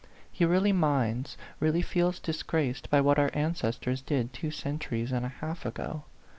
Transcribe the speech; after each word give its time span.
"He 0.31 0.45
really 0.45 0.71
minds, 0.71 1.37
really 1.59 1.83
feels 1.83 2.19
disgraced 2.19 2.89
by 2.89 3.01
what 3.01 3.19
our 3.19 3.29
ancestors 3.35 4.01
did 4.01 4.33
two 4.33 4.49
centuries 4.49 5.11
and 5.11 5.27
a 5.27 5.29
half 5.29 5.63
ago. 5.63 6.05